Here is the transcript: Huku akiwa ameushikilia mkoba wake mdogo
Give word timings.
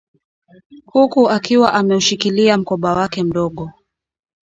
Huku 0.85 1.29
akiwa 1.29 1.73
ameushikilia 1.73 2.57
mkoba 2.57 2.93
wake 2.95 3.23
mdogo 3.23 3.71